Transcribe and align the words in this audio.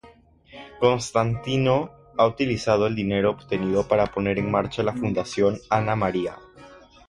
Constantino 0.79 1.91
ha 2.17 2.25
utilizado 2.25 2.87
el 2.87 2.95
dinero 2.95 3.29
obtenido 3.29 3.87
para 3.87 4.07
poner 4.07 4.39
en 4.39 4.49
marcha 4.49 4.81
la 4.81 4.93
Fundación 4.95 5.59
Ana 5.69 5.95
María. 5.95 6.37